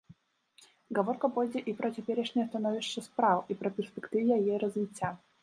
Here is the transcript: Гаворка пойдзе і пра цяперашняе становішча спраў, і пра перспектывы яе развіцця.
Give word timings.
Гаворка 0.99 1.29
пойдзе 1.35 1.61
і 1.71 1.75
пра 1.81 1.91
цяперашняе 1.99 2.47
становішча 2.49 2.99
спраў, 3.09 3.37
і 3.53 3.61
пра 3.61 3.69
перспектывы 3.79 4.23
яе 4.41 4.53
развіцця. 4.67 5.15